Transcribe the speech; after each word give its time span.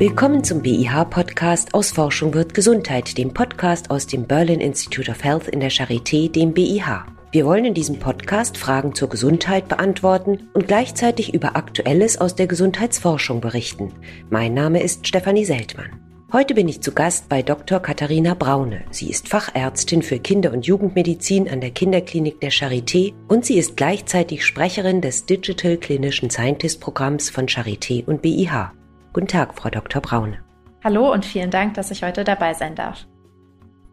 Willkommen 0.00 0.42
zum 0.42 0.62
BIH-Podcast 0.62 1.74
aus 1.74 1.90
Forschung 1.90 2.32
wird 2.32 2.54
Gesundheit, 2.54 3.18
dem 3.18 3.34
Podcast 3.34 3.90
aus 3.90 4.06
dem 4.06 4.26
Berlin 4.26 4.58
Institute 4.58 5.10
of 5.10 5.22
Health 5.22 5.46
in 5.48 5.60
der 5.60 5.70
Charité, 5.70 6.32
dem 6.32 6.54
BIH. 6.54 7.04
Wir 7.32 7.44
wollen 7.44 7.66
in 7.66 7.74
diesem 7.74 7.98
Podcast 7.98 8.56
Fragen 8.56 8.94
zur 8.94 9.10
Gesundheit 9.10 9.68
beantworten 9.68 10.48
und 10.54 10.66
gleichzeitig 10.66 11.34
über 11.34 11.54
Aktuelles 11.54 12.18
aus 12.18 12.34
der 12.34 12.46
Gesundheitsforschung 12.46 13.42
berichten. 13.42 13.92
Mein 14.30 14.54
Name 14.54 14.82
ist 14.82 15.06
Stefanie 15.06 15.44
Seltmann. 15.44 15.90
Heute 16.32 16.54
bin 16.54 16.66
ich 16.66 16.80
zu 16.80 16.92
Gast 16.92 17.28
bei 17.28 17.42
Dr. 17.42 17.78
Katharina 17.78 18.32
Braune. 18.32 18.84
Sie 18.90 19.10
ist 19.10 19.28
Fachärztin 19.28 20.00
für 20.00 20.18
Kinder- 20.18 20.54
und 20.54 20.64
Jugendmedizin 20.64 21.46
an 21.46 21.60
der 21.60 21.72
Kinderklinik 21.72 22.40
der 22.40 22.52
Charité 22.52 23.12
und 23.28 23.44
sie 23.44 23.58
ist 23.58 23.76
gleichzeitig 23.76 24.46
Sprecherin 24.46 25.02
des 25.02 25.26
Digital 25.26 25.76
Clinician 25.76 26.30
Scientist 26.30 26.80
Programms 26.80 27.28
von 27.28 27.48
Charité 27.48 28.06
und 28.06 28.22
BIH. 28.22 28.79
Guten 29.12 29.26
Tag, 29.26 29.54
Frau 29.56 29.70
Dr. 29.70 30.00
Braune. 30.00 30.38
Hallo 30.84 31.12
und 31.12 31.24
vielen 31.24 31.50
Dank, 31.50 31.74
dass 31.74 31.90
ich 31.90 32.04
heute 32.04 32.22
dabei 32.22 32.54
sein 32.54 32.76
darf. 32.76 33.06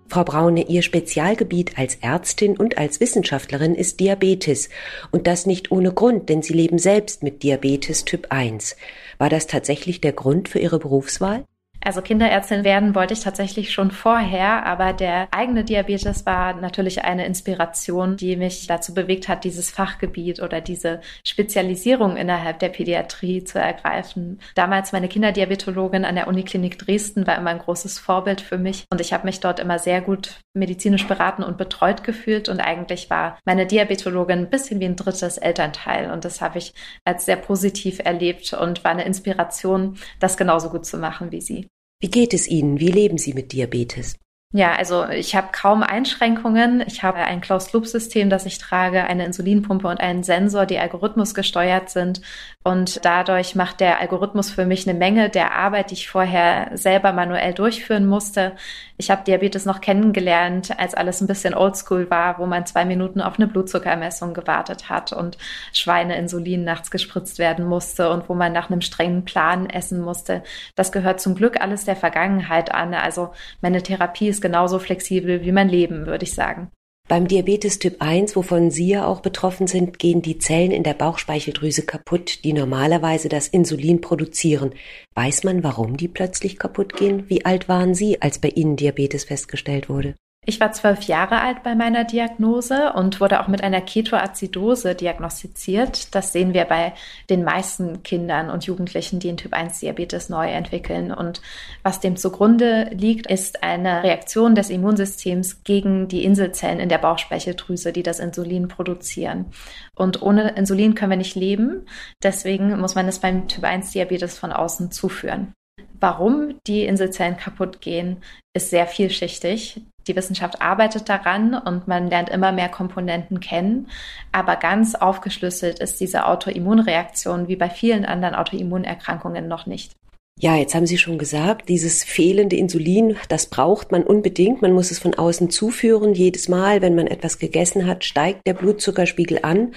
Frau 0.09 0.23
Braune, 0.23 0.67
Ihr 0.67 0.83
Spezialgebiet 0.83 1.77
als 1.77 1.95
Ärztin 1.95 2.55
und 2.55 2.77
als 2.77 2.99
Wissenschaftlerin 2.99 3.73
ist 3.73 3.99
Diabetes. 3.99 4.69
Und 5.11 5.25
das 5.25 5.47
nicht 5.47 5.71
ohne 5.71 5.91
Grund, 5.91 6.29
denn 6.29 6.43
Sie 6.43 6.53
leben 6.53 6.77
selbst 6.77 7.23
mit 7.23 7.41
Diabetes 7.41 8.05
Typ 8.05 8.27
1. 8.29 8.77
War 9.17 9.29
das 9.29 9.47
tatsächlich 9.47 10.01
der 10.01 10.13
Grund 10.13 10.49
für 10.49 10.59
Ihre 10.59 10.77
Berufswahl? 10.77 11.45
Also 11.81 12.01
Kinderärztin 12.01 12.63
werden 12.63 12.95
wollte 12.95 13.13
ich 13.13 13.21
tatsächlich 13.21 13.71
schon 13.71 13.91
vorher, 13.91 14.65
aber 14.65 14.93
der 14.93 15.27
eigene 15.31 15.63
Diabetes 15.63 16.25
war 16.25 16.53
natürlich 16.53 17.03
eine 17.03 17.25
Inspiration, 17.25 18.17
die 18.17 18.35
mich 18.35 18.67
dazu 18.67 18.93
bewegt 18.93 19.27
hat, 19.27 19.43
dieses 19.43 19.71
Fachgebiet 19.71 20.41
oder 20.41 20.59
diese 20.59 21.01
Spezialisierung 21.23 22.17
innerhalb 22.17 22.59
der 22.59 22.69
Pädiatrie 22.69 23.43
zu 23.43 23.59
ergreifen. 23.59 24.39
Damals 24.55 24.91
meine 24.91 25.07
Kinderdiabetologin 25.07 26.05
an 26.05 26.15
der 26.15 26.27
Uniklinik 26.27 26.77
Dresden 26.77 27.27
war 27.27 27.37
immer 27.37 27.51
ein 27.51 27.59
großes 27.59 27.99
Vorbild 27.99 28.41
für 28.41 28.57
mich 28.57 28.85
und 28.91 28.99
ich 28.99 29.13
habe 29.13 29.25
mich 29.25 29.39
dort 29.39 29.59
immer 29.59 29.79
sehr 29.79 30.01
gut 30.01 30.39
medizinisch 30.57 31.07
beraten 31.07 31.43
und 31.43 31.57
betreut 31.57 32.03
gefühlt 32.03 32.49
und 32.49 32.59
eigentlich 32.59 33.09
war 33.09 33.37
meine 33.45 33.65
Diabetologin 33.65 34.39
ein 34.39 34.49
bisschen 34.49 34.79
wie 34.79 34.85
ein 34.85 34.95
drittes 34.95 35.37
Elternteil 35.37 36.11
und 36.11 36.25
das 36.25 36.41
habe 36.41 36.57
ich 36.57 36.73
als 37.05 37.25
sehr 37.25 37.37
positiv 37.37 37.99
erlebt 38.03 38.53
und 38.53 38.83
war 38.83 38.91
eine 38.91 39.05
Inspiration, 39.05 39.97
das 40.19 40.37
genauso 40.37 40.69
gut 40.69 40.85
zu 40.85 40.97
machen 40.97 41.31
wie 41.31 41.41
sie. 41.41 41.67
Wie 41.99 42.09
geht 42.09 42.33
es 42.33 42.47
Ihnen? 42.47 42.79
Wie 42.79 42.91
leben 42.91 43.17
Sie 43.17 43.33
mit 43.33 43.53
Diabetes? 43.53 44.15
Ja, 44.53 44.75
also 44.75 45.05
ich 45.09 45.35
habe 45.35 45.49
kaum 45.51 45.83
Einschränkungen. 45.83 46.81
Ich 46.87 47.03
habe 47.03 47.17
ein 47.17 47.41
Closed-Loop-System, 47.41 48.29
das 48.29 48.45
ich 48.45 48.57
trage, 48.59 49.03
eine 49.03 49.25
Insulinpumpe 49.25 49.89
und 49.89 49.99
einen 49.99 50.23
Sensor, 50.23 50.65
die 50.65 50.79
Algorithmus 50.79 51.33
gesteuert 51.35 51.89
sind. 51.89 52.21
Und 52.63 53.03
dadurch 53.03 53.55
macht 53.55 53.81
der 53.81 53.99
Algorithmus 53.99 54.49
für 54.49 54.65
mich 54.65 54.87
eine 54.87 54.97
Menge 54.97 55.29
der 55.29 55.53
Arbeit, 55.53 55.91
die 55.91 55.95
ich 55.95 56.09
vorher 56.09 56.71
selber 56.75 57.11
manuell 57.11 57.53
durchführen 57.53 58.05
musste. 58.05 58.53
Ich 58.97 59.11
habe 59.11 59.23
Diabetes 59.23 59.65
noch 59.65 59.79
kennengelernt, 59.79 60.77
als 60.79 60.95
alles 60.95 61.21
ein 61.21 61.27
bisschen 61.27 61.53
oldschool 61.53 62.09
war, 62.09 62.39
wo 62.39 62.45
man 62.45 62.65
zwei 62.65 62.83
Minuten 62.83 63.21
auf 63.21 63.37
eine 63.37 63.47
Blutzuckermessung 63.47 64.33
gewartet 64.33 64.89
hat 64.89 65.13
und 65.13 65.37
Schweineinsulin 65.71 66.63
nachts 66.63 66.89
gespritzt 66.89 67.37
werden 67.37 67.65
musste 67.65 68.09
und 68.09 68.27
wo 68.27 68.33
man 68.33 68.53
nach 68.53 68.69
einem 68.69 68.81
strengen 68.81 69.23
Plan 69.23 69.69
essen 69.69 70.01
musste. 70.01 70.41
Das 70.75 70.91
gehört 70.91 71.21
zum 71.21 71.35
Glück 71.35 71.61
alles 71.61 71.85
der 71.85 71.95
Vergangenheit 71.95 72.73
an. 72.73 72.93
Also 72.93 73.31
meine 73.61 73.83
Therapie 73.83 74.29
ist 74.29 74.36
ist 74.37 74.41
genauso 74.41 74.77
flexibel 74.79 75.43
wie 75.43 75.51
mein 75.51 75.67
Leben, 75.67 76.05
würde 76.05 76.23
ich 76.23 76.33
sagen. 76.33 76.69
Beim 77.09 77.27
Diabetes 77.27 77.79
Typ 77.79 77.95
1, 77.99 78.35
wovon 78.35 78.69
Sie 78.69 78.89
ja 78.89 79.07
auch 79.07 79.21
betroffen 79.21 79.65
sind, 79.65 79.97
gehen 79.97 80.21
die 80.21 80.39
Zellen 80.39 80.71
in 80.71 80.83
der 80.83 80.93
Bauchspeicheldrüse 80.93 81.83
kaputt, 81.83 82.43
die 82.43 82.51
normalerweise 82.51 83.29
das 83.29 83.47
Insulin 83.47 84.01
produzieren. 84.01 84.73
Weiß 85.15 85.45
man, 85.45 85.63
warum 85.63 85.95
die 85.95 86.09
plötzlich 86.09 86.59
kaputt 86.59 86.97
gehen? 86.97 87.29
Wie 87.29 87.45
alt 87.45 87.69
waren 87.69 87.95
Sie, 87.95 88.21
als 88.21 88.39
bei 88.39 88.49
Ihnen 88.49 88.75
Diabetes 88.75 89.23
festgestellt 89.23 89.87
wurde? 89.87 90.15
Ich 90.49 90.61
war 90.61 90.71
zwölf 90.71 91.01
Jahre 91.01 91.41
alt 91.41 91.61
bei 91.63 91.75
meiner 91.75 92.05
Diagnose 92.05 92.93
und 92.93 93.19
wurde 93.19 93.41
auch 93.41 93.49
mit 93.49 93.61
einer 93.61 93.81
Ketoazidose 93.81 94.95
diagnostiziert. 94.95 96.15
Das 96.15 96.31
sehen 96.31 96.53
wir 96.53 96.63
bei 96.63 96.93
den 97.29 97.43
meisten 97.43 98.01
Kindern 98.01 98.49
und 98.49 98.65
Jugendlichen, 98.65 99.19
die 99.19 99.27
in 99.27 99.35
Typ 99.35 99.51
1 99.51 99.81
Diabetes 99.81 100.29
neu 100.29 100.47
entwickeln. 100.47 101.11
Und 101.11 101.41
was 101.83 101.99
dem 101.99 102.15
zugrunde 102.15 102.89
liegt, 102.93 103.29
ist 103.29 103.61
eine 103.61 104.03
Reaktion 104.03 104.55
des 104.55 104.69
Immunsystems 104.69 105.65
gegen 105.65 106.07
die 106.07 106.23
Inselzellen 106.23 106.79
in 106.79 106.87
der 106.87 106.99
Bauchspeicheldrüse, 106.99 107.91
die 107.91 108.03
das 108.03 108.19
Insulin 108.19 108.69
produzieren. 108.69 109.47
Und 109.95 110.21
ohne 110.21 110.51
Insulin 110.51 110.95
können 110.95 111.11
wir 111.11 111.17
nicht 111.17 111.35
leben. 111.35 111.85
Deswegen 112.23 112.79
muss 112.79 112.95
man 112.95 113.09
es 113.09 113.19
beim 113.19 113.49
Typ 113.49 113.65
1 113.65 113.91
Diabetes 113.91 114.39
von 114.39 114.53
außen 114.53 114.91
zuführen. 114.91 115.51
Warum 115.99 116.57
die 116.67 116.85
Inselzellen 116.85 117.35
kaputt 117.35 117.81
gehen, 117.81 118.21
ist 118.53 118.69
sehr 118.69 118.87
vielschichtig. 118.87 119.81
Die 120.07 120.15
Wissenschaft 120.15 120.61
arbeitet 120.61 121.09
daran 121.09 121.53
und 121.53 121.87
man 121.87 122.09
lernt 122.09 122.29
immer 122.29 122.51
mehr 122.51 122.69
Komponenten 122.69 123.39
kennen. 123.39 123.87
Aber 124.31 124.55
ganz 124.55 124.95
aufgeschlüsselt 124.95 125.79
ist 125.79 125.99
diese 125.99 126.25
Autoimmunreaktion 126.25 127.47
wie 127.47 127.55
bei 127.55 127.69
vielen 127.69 128.05
anderen 128.05 128.35
Autoimmunerkrankungen 128.35 129.47
noch 129.47 129.65
nicht. 129.65 129.91
Ja, 130.39 130.55
jetzt 130.55 130.75
haben 130.75 130.85
Sie 130.85 130.99
schon 130.99 131.17
gesagt, 131.17 131.67
dieses 131.67 132.03
fehlende 132.03 132.57
Insulin, 132.57 133.15
das 133.27 133.47
braucht 133.47 133.91
man 133.91 134.03
unbedingt. 134.03 134.61
Man 134.61 134.71
muss 134.71 134.91
es 134.91 134.99
von 134.99 135.15
außen 135.15 135.49
zuführen. 135.49 136.13
Jedes 136.13 136.47
Mal, 136.47 136.83
wenn 136.83 136.93
man 136.93 137.07
etwas 137.07 137.39
gegessen 137.39 137.87
hat, 137.87 138.05
steigt 138.05 138.45
der 138.45 138.53
Blutzuckerspiegel 138.53 139.39
an. 139.41 139.73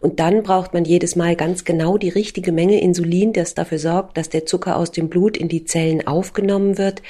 Und 0.00 0.20
dann 0.20 0.44
braucht 0.44 0.72
man 0.72 0.84
jedes 0.84 1.16
Mal 1.16 1.34
ganz 1.34 1.64
genau 1.64 1.98
die 1.98 2.10
richtige 2.10 2.52
Menge 2.52 2.80
Insulin, 2.80 3.32
das 3.32 3.54
dafür 3.54 3.80
sorgt, 3.80 4.16
dass 4.16 4.28
der 4.28 4.46
Zucker 4.46 4.76
aus 4.76 4.92
dem 4.92 5.08
Blut 5.08 5.36
in 5.36 5.48
die 5.48 5.64
Zellen 5.64 6.06
aufgenommen 6.06 6.78
wird. 6.78 7.02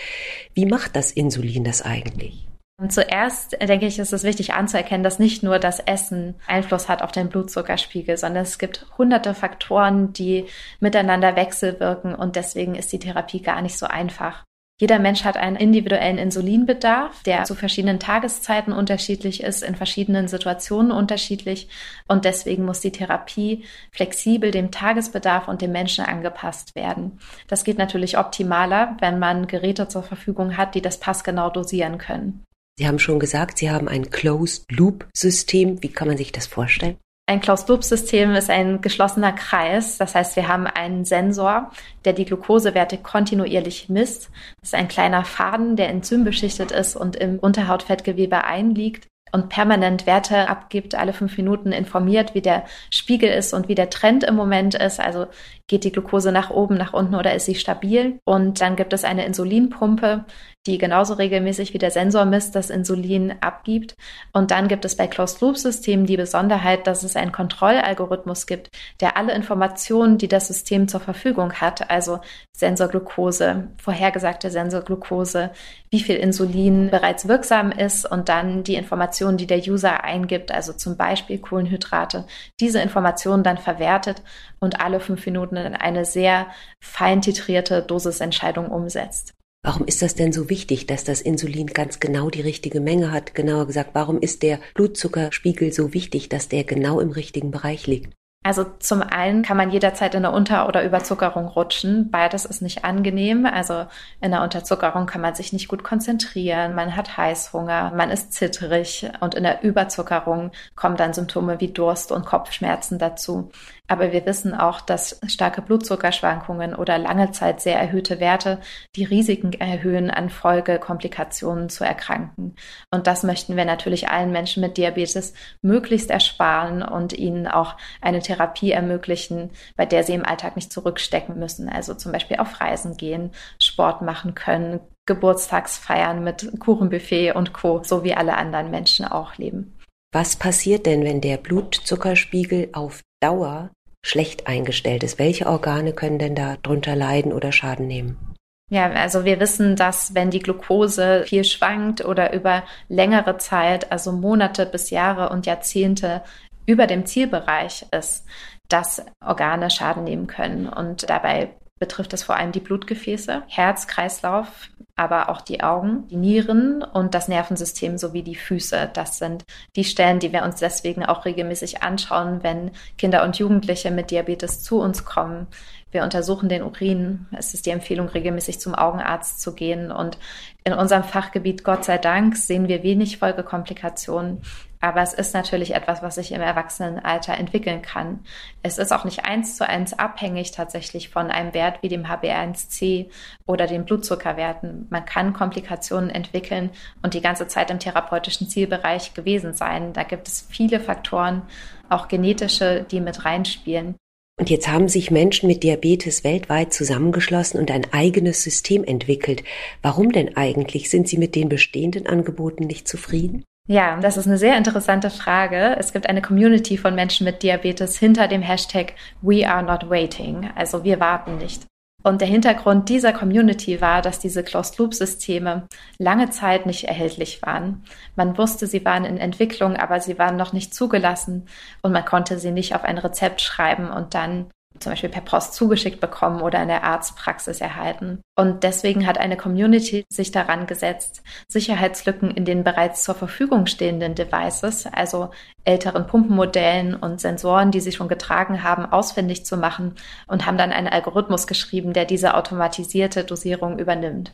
Wie 0.55 0.65
macht 0.65 0.97
das 0.97 1.13
Insulin 1.13 1.63
das 1.63 1.83
eigentlich? 1.83 2.47
Zuerst 2.91 3.57
denke 3.61 3.87
ich, 3.87 3.99
ist 3.99 4.13
es 4.13 4.25
wichtig 4.25 4.55
anzuerkennen, 4.55 5.05
dass 5.05 5.19
nicht 5.19 5.43
nur 5.43 5.59
das 5.59 5.81
Essen 5.81 6.35
Einfluss 6.47 6.89
hat 6.89 7.03
auf 7.03 7.13
den 7.13 7.29
Blutzuckerspiegel, 7.29 8.17
sondern 8.17 8.43
es 8.43 8.59
gibt 8.59 8.87
hunderte 8.99 9.35
Faktoren, 9.35 10.13
die 10.13 10.47
miteinander 10.81 11.37
wechselwirken 11.37 12.15
und 12.15 12.37
deswegen 12.37 12.75
ist 12.75 12.93
die 12.93 12.99
Therapie 12.99 13.43
gar 13.43 13.63
nicht 13.63 13.79
so 13.79 13.87
einfach. 13.87 14.45
Jeder 14.81 14.99
Mensch 14.99 15.23
hat 15.23 15.37
einen 15.37 15.55
individuellen 15.55 16.19
Insulinbedarf, 16.19 17.23
der 17.23 17.45
zu 17.45 17.55
verschiedenen 17.55 18.01
Tageszeiten 18.01 18.73
unterschiedlich 18.73 19.41
ist, 19.41 19.63
in 19.63 19.77
verschiedenen 19.77 20.27
Situationen 20.27 20.91
unterschiedlich. 20.91 21.69
Und 22.09 22.25
deswegen 22.25 22.65
muss 22.65 22.81
die 22.81 22.91
Therapie 22.91 23.65
flexibel 23.93 24.51
dem 24.51 24.73
Tagesbedarf 24.73 25.47
und 25.47 25.63
dem 25.63 25.71
Menschen 25.71 26.05
angepasst 26.05 26.75
werden. 26.75 27.21
Das 27.47 27.63
geht 27.63 27.79
natürlich 27.79 28.19
optimaler, 28.19 28.97
wenn 28.99 29.21
man 29.21 29.47
Geräte 29.47 29.87
zur 29.87 30.03
Verfügung 30.03 30.57
hat, 30.57 30.75
die 30.75 30.83
das 30.83 30.99
passgenau 30.99 31.51
dosieren 31.51 31.99
können. 31.99 32.45
Sie 32.77 32.89
haben 32.89 32.99
schon 32.99 33.21
gesagt, 33.21 33.59
Sie 33.59 33.71
haben 33.71 33.89
ein 33.89 34.11
Closed-Loop-System. 34.11 35.83
Wie 35.83 35.91
kann 35.91 36.09
man 36.09 36.17
sich 36.17 36.33
das 36.33 36.47
vorstellen? 36.47 36.97
Ein 37.27 37.41
Closed-Loop-System 37.41 38.35
ist 38.35 38.51
ein 38.51 38.81
geschlossener 38.81 39.33
Kreis. 39.33 39.97
Das 39.97 40.15
heißt, 40.15 40.35
wir 40.37 40.49
haben 40.49 40.67
einen 40.67 41.05
Sensor, 41.05 41.71
der 42.05 42.13
die 42.13 42.25
Glukosewerte 42.25 42.99
kontinuierlich 42.99 43.89
misst. 43.89 44.31
Das 44.61 44.71
ist 44.71 44.75
ein 44.75 44.89
kleiner 44.89 45.25
Faden, 45.25 45.77
der 45.77 45.89
enzymbeschichtet 45.89 46.73
ist 46.73 46.97
und 46.97 47.17
im 47.17 47.39
Unterhautfettgewebe 47.39 48.45
einliegt 48.45 49.07
und 49.33 49.49
permanent 49.49 50.07
Werte 50.07 50.49
abgibt, 50.49 50.95
alle 50.95 51.13
fünf 51.13 51.37
Minuten 51.37 51.73
informiert, 51.73 52.35
wie 52.35 52.41
der 52.41 52.65
Spiegel 52.91 53.31
ist 53.31 53.53
und 53.53 53.69
wie 53.69 53.75
der 53.75 53.91
Trend 53.91 54.23
im 54.23 54.37
Moment 54.37 54.75
ist. 54.75 55.01
Also 55.01 55.27
geht 55.67 55.85
die 55.85 55.93
Glucose 55.93 56.31
nach 56.31 56.51
oben, 56.51 56.77
nach 56.77 56.93
unten 56.93 57.15
oder 57.15 57.35
ist 57.35 57.47
sie 57.47 57.57
stabil? 57.57 58.19
Und 58.25 58.61
dann 58.61 58.77
gibt 58.77 58.93
es 58.93 59.03
eine 59.03 59.25
Insulinpumpe, 59.25 60.25
die 60.67 60.79
genauso 60.79 61.15
regelmäßig 61.15 61.75
wie 61.75 61.79
der 61.79 61.91
Sensor 61.91 62.25
misst, 62.25 62.55
das 62.55 62.71
Insulin 62.71 63.35
abgibt. 63.41 63.97
Und 64.33 64.51
dann 64.51 64.67
gibt 64.69 64.85
es 64.87 64.97
bei 64.97 65.07
Closed-Loop-Systemen 65.07 66.07
die 66.07 66.17
Besonderheit, 66.17 66.87
dass 66.87 67.03
es 67.03 67.17
einen 67.17 67.33
Kontrollalgorithmus 67.33 68.47
gibt, 68.47 68.71
der 69.01 69.19
alle 69.19 69.35
Informationen, 69.35 70.17
die 70.17 70.29
das 70.29 70.47
System 70.47 70.89
zur 70.89 71.01
Verfügung 71.01 71.53
hat, 71.55 71.91
also 71.91 72.21
Sensorglucose, 72.57 73.69
vorhergesagte 73.77 74.51
Sensorglucose, 74.51 75.51
wie 75.91 76.01
viel 76.01 76.17
Insulin 76.17 76.89
bereits 76.91 77.29
wirksam 77.29 77.71
ist 77.71 78.11
und 78.11 78.31
dann 78.31 78.65
die 78.65 78.77
Informationen, 78.77 79.37
die 79.37 79.47
der 79.47 79.59
User 79.59 80.03
eingibt, 80.03 80.51
also 80.51 80.73
zum 80.73 80.97
Beispiel 80.97 81.39
Kohlenhydrate, 81.39 82.25
diese 82.59 82.81
Informationen 82.81 83.43
dann 83.43 83.59
verwertet 83.59 84.23
und 84.61 84.81
alle 84.81 85.01
fünf 85.01 85.27
Minuten 85.27 85.57
in 85.57 85.75
eine 85.75 86.07
sehr 86.07 86.47
fein 86.81 87.21
titrierte 87.21 87.83
Dosisentscheidung 87.83 88.69
umsetzt. 88.69 89.35
Warum 89.65 89.87
ist 89.87 90.03
das 90.03 90.15
denn 90.15 90.31
so 90.31 90.51
wichtig, 90.51 90.87
dass 90.87 91.05
das 91.05 91.23
Insulin 91.23 91.69
ganz 91.69 91.99
genau 91.99 92.29
die 92.29 92.43
richtige 92.43 92.81
Menge 92.81 93.11
hat? 93.11 93.35
Genauer 93.35 93.67
gesagt, 93.67 93.91
warum 93.95 94.21
ist 94.21 94.43
der 94.43 94.59
Blutzuckerspiegel 94.75 95.73
so 95.73 95.95
wichtig, 95.95 96.29
dass 96.29 96.49
der 96.49 96.65
genau 96.65 97.01
im 97.01 97.11
richtigen 97.11 97.51
Bereich 97.51 97.87
liegt? 97.87 98.13
Also 98.47 98.67
zum 98.79 99.01
einen 99.01 99.43
kann 99.43 99.57
man 99.57 99.71
jederzeit 99.71 100.15
in 100.15 100.23
der 100.23 100.35
Unter- 100.35 100.69
oder 100.69 100.85
Überzuckerung 100.85 101.47
rutschen. 101.47 102.11
Beides 102.11 102.45
ist 102.45 102.61
nicht 102.61 102.85
angenehm. 102.85 103.47
Also 103.47 103.87
in 104.21 104.33
der 104.33 104.43
Unterzuckerung 104.43 105.07
kann 105.07 105.23
man 105.23 105.35
sich 105.35 105.55
nicht 105.55 105.69
gut 105.69 105.83
konzentrieren, 105.83 106.75
man 106.75 106.95
hat 106.95 107.17
Heißhunger, 107.17 107.95
man 107.97 108.11
ist 108.11 108.35
zitterig 108.35 109.11
und 109.21 109.35
in 109.35 109.45
der 109.45 109.63
Überzuckerung 109.63 110.51
kommen 110.77 110.99
dann 110.99 111.15
Symptome 111.15 111.59
wie 111.61 111.73
Durst 111.73 112.13
und 112.13 112.27
Kopfschmerzen 112.27 112.99
dazu. 112.99 113.51
Aber 113.87 114.13
wir 114.13 114.25
wissen 114.25 114.55
auch, 114.55 114.81
dass 114.81 115.21
starke 115.27 115.61
Blutzuckerschwankungen 115.61 116.75
oder 116.75 116.97
lange 116.97 117.33
Zeit 117.33 117.61
sehr 117.61 117.79
erhöhte 117.79 118.19
Werte 118.19 118.61
die 118.97 119.05
Risiken 119.05 119.53
erhöhen, 119.53 120.11
an 120.11 120.31
Folgekomplikationen 120.31 121.69
zu 121.69 121.85
erkranken. 121.85 122.57
Und 122.91 123.07
das 123.07 123.25
möchten 123.25 123.57
wir 123.57 123.67
natürlich 123.67 124.09
allen 124.09 124.33
Menschen 124.33 124.63
mit 124.63 124.79
Diabetes 124.79 125.35
möglichst 125.61 126.11
ersparen 126.11 126.83
und 126.83 127.13
ihnen 127.13 127.47
auch 127.47 127.77
eine 128.01 128.21
Therapie 128.21 128.73
ermöglichen, 128.73 129.51
bei 129.77 129.85
der 129.85 130.03
sie 130.03 130.15
im 130.15 130.25
Alltag 130.25 130.57
nicht 130.57 130.73
zurückstecken 130.73 131.39
müssen. 131.39 131.69
Also 131.69 131.93
zum 131.93 132.11
Beispiel 132.11 132.39
auf 132.39 132.63
Reisen 132.63 132.97
gehen, 132.97 133.33
Sport 133.61 134.01
machen 134.01 134.35
können, 134.35 134.81
Geburtstagsfeiern 135.05 136.25
mit 136.25 136.59
Kuchenbuffet 136.59 137.33
und 137.33 137.53
Co., 137.53 137.83
so 137.83 138.03
wie 138.03 138.15
alle 138.15 138.39
anderen 138.39 138.71
Menschen 138.71 139.05
auch 139.05 139.37
leben. 139.37 139.79
Was 140.15 140.37
passiert 140.37 140.87
denn, 140.87 141.05
wenn 141.05 141.21
der 141.21 141.37
Blutzuckerspiegel 141.37 142.71
auf 142.73 143.03
Dauer 143.21 143.71
schlecht 144.05 144.47
eingestellt 144.47 145.03
ist? 145.03 145.19
Welche 145.19 145.47
Organe 145.47 145.93
können 145.93 146.19
denn 146.19 146.37
da 146.37 146.57
drunter 146.63 146.95
leiden 146.95 147.33
oder 147.33 147.51
Schaden 147.51 147.89
nehmen? 147.89 148.35
Ja, 148.71 148.91
also 148.91 149.25
wir 149.25 149.41
wissen, 149.41 149.77
dass 149.77 150.15
wenn 150.15 150.31
die 150.31 150.41
Glucose 150.41 151.25
viel 151.27 151.45
schwankt 151.45 152.05
oder 152.05 152.33
über 152.33 152.65
längere 152.89 153.37
Zeit, 153.39 153.91
also 153.91 154.13
Monate 154.13 154.67
bis 154.67 154.91
Jahre 154.91 155.31
und 155.31 155.47
Jahrzehnte 155.47 156.23
über 156.67 156.87
dem 156.87 157.05
Zielbereich 157.05 157.87
ist, 157.91 158.25
dass 158.69 159.05
Organe 159.25 159.71
Schaden 159.71 160.05
nehmen 160.05 160.27
können. 160.27 160.69
Und 160.69 161.09
dabei 161.11 161.51
betrifft 161.85 162.15
es 162.15 162.23
vor 162.23 162.37
allem 162.37 162.51
die 162.51 162.61
Blutgefäße, 162.61 163.43
Herz, 163.47 163.87
Kreislauf, 163.87 164.71
aber 164.97 165.29
auch 165.29 165.43
die 165.43 165.63
Augen, 165.63 166.09
die 166.09 166.17
Nieren 166.17 166.83
und 166.83 167.13
das 167.15 167.29
Nervensystem 167.29 167.99
sowie 167.99 168.23
die 168.23 168.37
Füße. 168.37 168.89
Das 168.95 169.19
sind 169.19 169.45
die 169.77 169.85
Stellen, 169.85 170.19
die 170.19 170.33
wir 170.33 170.45
uns 170.45 170.61
deswegen 170.61 171.05
auch 171.05 171.27
regelmäßig 171.27 171.83
anschauen, 171.83 172.43
wenn 172.43 172.71
Kinder 172.97 173.23
und 173.23 173.39
Jugendliche 173.39 173.91
mit 173.91 174.11
Diabetes 174.11 174.63
zu 174.63 174.81
uns 174.81 175.05
kommen. 175.05 175.47
Wir 175.91 176.05
untersuchen 176.05 176.49
den 176.49 176.63
Urin. 176.63 177.27
Es 177.37 177.53
ist 177.53 177.67
die 177.67 177.71
Empfehlung, 177.71 178.09
regelmäßig 178.09 178.61
zum 178.61 178.75
Augenarzt 178.75 179.43
zu 179.43 179.55
gehen. 179.55 179.93
Und 179.93 180.17
in 180.65 180.73
unserem 180.73 181.05
Fachgebiet, 181.05 181.65
Gott 181.65 181.85
sei 181.85 181.99
Dank, 181.99 182.35
sehen 182.37 182.67
wir 182.67 182.83
wenig 182.83 183.19
Folgekomplikationen. 183.19 184.41
Aber 184.85 185.01
es 185.01 185.15
ist 185.15 185.33
natürlich 185.33 185.75
etwas, 185.75 186.03
was 186.03 186.17
sich 186.17 186.31
im 186.31 186.43
Erwachsenenalter 186.43 187.33
entwickeln 187.33 187.81
kann. 187.81 188.21
Es 188.63 188.77
ist 188.77 188.93
auch 188.93 189.07
nicht 189.07 189.25
eins 189.25 189.57
zu 189.57 189.67
eins 189.67 189.99
abhängig 189.99 190.51
tatsächlich 190.51 191.09
von 191.09 191.31
einem 191.31 191.55
Wert 191.55 191.83
wie 191.83 191.89
dem 191.89 192.05
HbA1c 192.05 193.07
oder 193.47 193.67
den 193.67 193.87
Blutzuckerwerten. 193.87 194.87
Man 194.91 195.07
kann 195.07 195.33
Komplikationen 195.33 196.11
entwickeln 196.11 196.69
und 197.03 197.15
die 197.15 197.23
ganze 197.23 197.49
Zeit 197.49 197.71
im 197.71 197.79
therapeutischen 197.79 198.47
Zielbereich 198.47 199.15
gewesen 199.15 199.55
sein. 199.55 199.95
Da 199.95 200.03
gibt 200.03 200.29
es 200.29 200.47
viele 200.51 200.81
Faktoren, 200.81 201.41
auch 201.89 202.09
genetische, 202.09 202.85
die 202.91 203.01
mit 203.01 203.25
reinspielen. 203.25 203.95
Und 204.39 204.51
jetzt 204.51 204.69
haben 204.69 204.89
sich 204.89 205.11
Menschen 205.11 205.47
mit 205.47 205.63
Diabetes 205.63 206.25
weltweit 206.25 206.75
zusammengeschlossen 206.75 207.59
und 207.59 207.71
ein 207.71 207.91
eigenes 207.95 208.43
System 208.43 208.85
entwickelt. 208.85 209.45
Warum 209.81 210.13
denn 210.13 210.37
eigentlich? 210.37 210.91
Sind 210.91 211.09
Sie 211.09 211.17
mit 211.17 211.35
den 211.35 211.49
bestehenden 211.49 212.07
Angeboten 212.07 212.65
nicht 212.65 212.87
zufrieden? 212.87 213.45
Ja, 213.67 213.97
das 213.99 214.19
ist 214.19 214.27
eine 214.27 214.37
sehr 214.37 214.59
interessante 214.59 215.09
Frage. 215.09 215.77
Es 215.79 215.95
gibt 215.95 216.07
eine 216.07 216.21
Community 216.21 216.77
von 216.77 216.95
Menschen 216.95 217.25
mit 217.25 217.43
Diabetes 217.43 217.99
hinter 217.99 218.29
dem 218.29 218.43
Hashtag 218.43 218.93
We 219.23 219.49
are 219.49 219.63
not 219.63 219.89
waiting, 219.89 220.51
also 220.55 220.85
wir 220.85 221.01
warten 221.01 221.39
nicht. 221.39 221.65
Und 222.03 222.21
der 222.21 222.29
Hintergrund 222.29 222.91
dieser 222.91 223.15
Community 223.15 223.81
war, 223.81 224.03
dass 224.03 224.19
diese 224.19 224.45
Closed-Loop-Systeme 224.45 225.67
lange 225.99 226.29
Zeit 226.29 226.67
nicht 226.67 226.85
erhältlich 226.85 227.41
waren. 227.41 227.83
Man 228.15 228.37
wusste, 228.37 228.67
sie 228.67 228.85
waren 228.85 229.07
in 229.07 229.17
Entwicklung, 229.17 229.77
aber 229.77 229.99
sie 230.01 230.19
waren 230.19 230.37
noch 230.37 230.53
nicht 230.53 230.75
zugelassen 230.75 231.49
und 231.81 231.93
man 231.93 232.05
konnte 232.05 232.39
sie 232.39 232.51
nicht 232.51 232.75
auf 232.75 232.85
ein 232.85 232.99
Rezept 232.99 233.41
schreiben 233.41 233.89
und 233.89 234.13
dann 234.13 234.51
zum 234.81 234.93
Beispiel 234.93 235.11
per 235.11 235.23
Post 235.23 235.55
zugeschickt 235.55 236.01
bekommen 236.01 236.41
oder 236.41 236.61
in 236.61 236.69
der 236.69 236.85
Arztpraxis 236.85 237.61
erhalten. 237.61 238.21
Und 238.37 238.65
deswegen 238.65 239.07
hat 239.07 239.19
eine 239.19 239.37
Community 239.37 240.05
sich 240.09 240.33
daran 240.33 240.67
gesetzt, 240.67 241.23
Sicherheitslücken 241.49 242.31
in 242.31 242.45
den 242.45 242.65
bereits 242.65 243.05
zur 243.05 243.15
Verfügung 243.15 243.67
stehenden 243.67 244.15
Devices, 244.15 244.87
also 244.87 245.31
älteren 245.65 246.07
Pumpenmodellen 246.07 246.95
und 246.95 247.21
Sensoren, 247.21 247.71
die 247.71 247.81
sie 247.81 247.93
schon 247.93 248.09
getragen 248.09 248.63
haben, 248.63 248.85
ausfindig 248.85 249.47
zu 249.47 249.57
machen 249.57 249.95
und 250.27 250.47
haben 250.47 250.59
dann 250.59 250.73
einen 250.73 250.89
Algorithmus 250.89 251.47
geschrieben, 251.47 251.93
der 251.93 252.05
diese 252.05 252.35
automatisierte 252.35 253.25
Dosierung 253.25 253.79
übernimmt. 253.79 254.33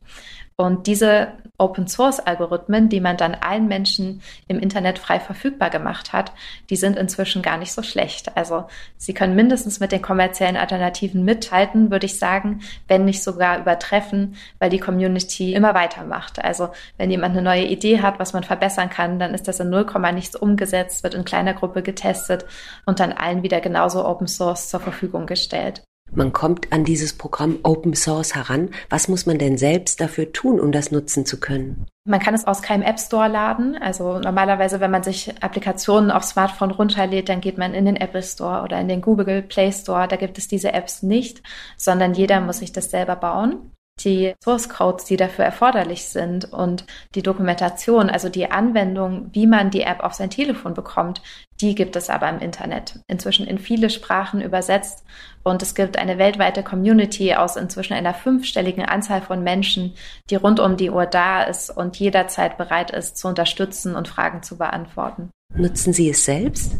Und 0.61 0.87
diese 0.87 1.29
Open 1.57 1.89
Source 1.89 2.21
Algorithmen, 2.21 2.91
die 2.91 3.01
man 3.01 3.17
dann 3.17 3.35
allen 3.35 3.67
Menschen 3.67 4.21
im 4.47 4.59
Internet 4.59 4.99
frei 4.99 5.19
verfügbar 5.19 5.71
gemacht 5.71 6.13
hat, 6.13 6.33
die 6.69 6.77
sind 6.77 6.99
inzwischen 6.99 7.41
gar 7.41 7.57
nicht 7.57 7.73
so 7.73 7.83
schlecht. 7.83 8.37
Also 8.37 8.65
sie 8.99 9.15
können 9.15 9.35
mindestens 9.35 9.81
mit 9.81 9.91
den 9.91 10.03
kommerziellen 10.03 10.59
Alternativen 10.59 11.25
mithalten, 11.25 11.91
würde 11.91 12.05
ich 12.05 12.19
sagen, 12.19 12.61
wenn 12.89 13.07
nicht 13.07 13.23
sogar 13.23 13.59
übertreffen, 13.59 14.37
weil 14.59 14.69
die 14.69 14.81
Community 14.81 15.55
immer 15.55 15.73
weitermacht. 15.73 16.45
Also 16.45 16.69
wenn 16.99 17.11
jemand 17.11 17.35
eine 17.35 17.43
neue 17.43 17.65
Idee 17.65 18.03
hat, 18.03 18.19
was 18.19 18.35
man 18.35 18.45
verbessern 18.45 18.91
kann, 18.91 19.19
dann 19.19 19.33
ist 19.33 19.49
das 19.49 19.61
in 19.61 19.71
0, 19.71 19.87
nichts 20.13 20.37
umgesetzt, 20.37 21.03
wird 21.05 21.15
in 21.21 21.25
kleiner 21.25 21.55
Gruppe 21.55 21.83
getestet 21.83 22.45
und 22.87 23.01
dann 23.01 23.13
allen 23.13 23.43
wieder 23.43 23.61
genauso 23.61 24.05
Open 24.05 24.27
Source 24.27 24.69
zur 24.69 24.81
Verfügung 24.81 25.27
gestellt. 25.27 25.85
Man 26.13 26.33
kommt 26.33 26.73
an 26.73 26.85
dieses 26.85 27.17
Programm 27.17 27.61
Open 27.63 27.95
Source 27.95 28.35
heran. 28.35 28.71
Was 28.89 29.07
muss 29.07 29.27
man 29.27 29.39
denn 29.39 29.57
selbst 29.57 30.01
dafür 30.01 30.33
tun, 30.33 30.59
um 30.59 30.73
das 30.73 30.91
nutzen 30.91 31.25
zu 31.25 31.39
können? 31.39 31.87
Man 32.05 32.19
kann 32.19 32.35
es 32.35 32.47
aus 32.47 32.63
keinem 32.63 32.83
App 32.83 32.99
Store 32.99 33.29
laden. 33.29 33.77
Also 33.77 34.19
normalerweise, 34.19 34.81
wenn 34.81 34.91
man 34.91 35.05
sich 35.05 35.33
Applikationen 35.41 36.11
auf 36.11 36.25
Smartphone 36.25 36.73
runterlädt, 36.73 37.29
dann 37.29 37.41
geht 37.41 37.59
man 37.59 37.75
in 37.75 37.85
den 37.85 37.95
Apple 37.95 38.25
Store 38.25 38.63
oder 38.63 38.81
in 38.81 38.89
den 38.89 39.03
Google 39.03 39.43
Play 39.43 39.71
Store. 39.71 40.09
Da 40.09 40.17
gibt 40.17 40.37
es 40.37 40.49
diese 40.49 40.73
Apps 40.73 41.05
nicht, 41.05 41.43
sondern 41.77 42.15
jeder 42.15 42.41
muss 42.41 42.59
sich 42.59 42.73
das 42.73 42.91
selber 42.91 43.15
bauen 43.15 43.71
die 44.05 44.35
Source 44.43 44.69
Codes, 44.69 45.05
die 45.05 45.17
dafür 45.17 45.45
erforderlich 45.45 46.05
sind 46.05 46.53
und 46.53 46.85
die 47.15 47.23
Dokumentation, 47.23 48.11
also 48.11 48.29
die 48.29 48.51
Anwendung, 48.51 49.31
wie 49.33 49.47
man 49.47 49.71
die 49.71 49.83
App 49.83 50.01
auf 50.01 50.15
sein 50.15 50.31
Telefon 50.31 50.75
bekommt, 50.75 51.23
die 51.61 51.75
gibt 51.75 51.97
es 51.97 52.11
aber 52.11 52.29
im 52.29 52.41
Internet. 52.41 53.01
Inzwischen 53.07 53.47
in 53.47 53.59
viele 53.59 53.91
Sprachen 53.91 54.41
übersetzt 54.41 55.05
und 55.43 55.63
es 55.63 55.75
gibt 55.75 55.99
eine 55.99 56.19
weltweite 56.19 56.63
Community 56.63 57.35
aus 57.35 57.57
inzwischen 57.57 57.95
einer 57.95 58.15
fünfstelligen 58.15 58.85
Anzahl 58.85 59.23
von 59.23 59.43
Menschen, 59.43 59.95
die 60.31 60.37
rund 60.37 60.61
um 60.61 60.77
die 60.77 60.91
Uhr 60.91 61.07
da 61.07 61.43
ist 61.43 61.71
und 61.71 61.99
jederzeit 61.99 62.57
bereit 62.57 62.91
ist 62.91 63.19
zu 63.19 63.29
unterstützen 63.29 63.95
und 63.95 64.09
Fragen 64.09 64.43
zu 64.43 64.57
beantworten. 64.57 65.31
Nutzen 65.55 65.93
Sie 65.93 66.11
es 66.11 66.25
selbst? 66.25 66.77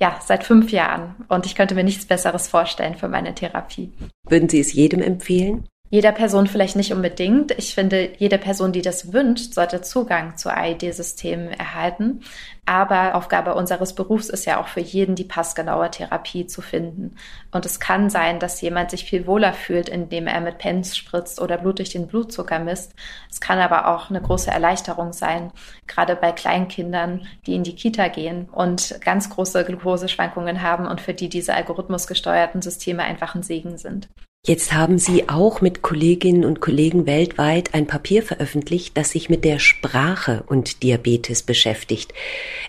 Ja, 0.00 0.18
seit 0.24 0.44
fünf 0.44 0.72
Jahren. 0.72 1.14
Und 1.28 1.44
ich 1.44 1.54
könnte 1.54 1.74
mir 1.74 1.84
nichts 1.84 2.06
Besseres 2.06 2.48
vorstellen 2.48 2.96
für 2.96 3.08
meine 3.08 3.34
Therapie. 3.34 3.92
Würden 4.26 4.48
Sie 4.48 4.60
es 4.60 4.72
jedem 4.72 5.02
empfehlen? 5.02 5.68
Jeder 5.92 6.12
Person 6.12 6.46
vielleicht 6.46 6.76
nicht 6.76 6.92
unbedingt. 6.92 7.50
Ich 7.58 7.74
finde, 7.74 8.10
jede 8.16 8.38
Person, 8.38 8.70
die 8.70 8.80
das 8.80 9.12
wünscht, 9.12 9.54
sollte 9.54 9.80
Zugang 9.82 10.36
zu 10.36 10.48
AID-Systemen 10.48 11.48
erhalten. 11.48 12.20
Aber 12.64 13.16
Aufgabe 13.16 13.56
unseres 13.56 13.96
Berufs 13.96 14.28
ist 14.28 14.44
ja 14.44 14.60
auch 14.60 14.68
für 14.68 14.78
jeden 14.78 15.16
die 15.16 15.24
passgenaue 15.24 15.90
Therapie 15.90 16.46
zu 16.46 16.62
finden. 16.62 17.16
Und 17.50 17.66
es 17.66 17.80
kann 17.80 18.08
sein, 18.08 18.38
dass 18.38 18.60
jemand 18.60 18.92
sich 18.92 19.04
viel 19.04 19.26
wohler 19.26 19.52
fühlt, 19.52 19.88
indem 19.88 20.28
er 20.28 20.40
mit 20.40 20.58
Pens 20.58 20.96
spritzt 20.96 21.40
oder 21.40 21.58
Blut 21.58 21.80
durch 21.80 21.90
den 21.90 22.06
Blutzucker 22.06 22.60
misst. 22.60 22.94
Es 23.28 23.40
kann 23.40 23.58
aber 23.58 23.88
auch 23.88 24.10
eine 24.10 24.22
große 24.22 24.52
Erleichterung 24.52 25.12
sein, 25.12 25.50
gerade 25.88 26.14
bei 26.14 26.30
Kleinkindern, 26.30 27.26
die 27.46 27.56
in 27.56 27.64
die 27.64 27.74
Kita 27.74 28.06
gehen 28.06 28.48
und 28.52 29.00
ganz 29.04 29.28
große 29.28 29.64
Glukoseschwankungen 29.64 30.62
haben 30.62 30.86
und 30.86 31.00
für 31.00 31.14
die 31.14 31.28
diese 31.28 31.54
algorithmusgesteuerten 31.54 32.62
Systeme 32.62 33.02
einfach 33.02 33.34
ein 33.34 33.42
Segen 33.42 33.76
sind. 33.76 34.08
Jetzt 34.46 34.72
haben 34.72 34.96
Sie 34.96 35.28
auch 35.28 35.60
mit 35.60 35.82
Kolleginnen 35.82 36.46
und 36.46 36.60
Kollegen 36.60 37.06
weltweit 37.06 37.74
ein 37.74 37.86
Papier 37.86 38.22
veröffentlicht, 38.22 38.96
das 38.96 39.10
sich 39.10 39.28
mit 39.28 39.44
der 39.44 39.58
Sprache 39.58 40.44
und 40.46 40.82
Diabetes 40.82 41.42
beschäftigt. 41.42 42.14